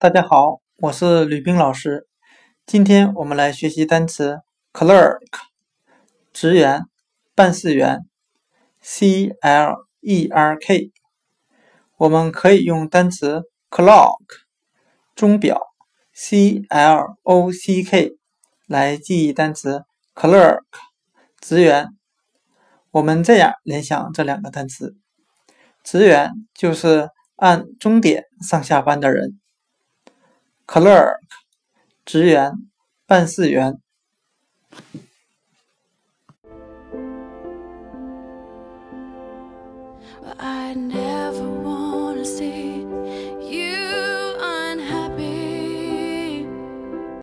[0.00, 2.06] 大家好，我是吕冰老师。
[2.64, 4.38] 今天我们来学习单词
[4.72, 5.18] clerk，
[6.32, 6.82] 职员、
[7.34, 8.06] 办事员
[8.80, 10.92] ，c l e r k。
[11.96, 14.20] 我们可以用单词 clock，
[15.16, 15.60] 钟表
[16.14, 18.12] ，c l o c k
[18.68, 19.82] 来记忆单词
[20.14, 20.62] clerk，
[21.40, 21.88] 职员。
[22.92, 24.94] 我们这样联想这两个单词：
[25.82, 29.40] 职员就是按钟点上下班的人。
[30.68, 31.16] clerk
[32.04, 32.52] 职员
[33.06, 33.80] 办事员。
[40.36, 41.07] 爱你